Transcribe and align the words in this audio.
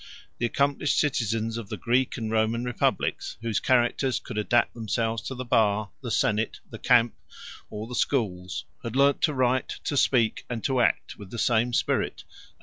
The 0.39 0.47
accomplished 0.47 0.97
citizens 0.97 1.57
of 1.59 1.69
the 1.69 1.77
Greek 1.77 2.17
and 2.17 2.31
Roman 2.31 2.63
republics, 2.63 3.37
whose 3.43 3.59
characters 3.59 4.17
could 4.17 4.35
adapt 4.35 4.73
themselves 4.73 5.21
to 5.27 5.35
the 5.35 5.45
bar, 5.45 5.91
the 6.01 6.09
senate, 6.09 6.59
the 6.67 6.79
camp, 6.79 7.13
or 7.69 7.85
the 7.85 7.93
schools, 7.93 8.65
had 8.81 8.95
learned 8.95 9.21
to 9.21 9.33
write, 9.35 9.69
to 9.83 9.95
speak, 9.95 10.43
and 10.49 10.63
to 10.63 10.81
act 10.81 11.19
with 11.19 11.29
the 11.29 11.37
same 11.37 11.71
spirit, 11.71 12.01
and 12.01 12.01
with 12.01 12.19
equal 12.19 12.29
abilities. 12.31 12.55